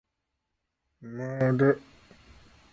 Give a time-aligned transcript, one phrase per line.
[1.03, 1.77] まーだ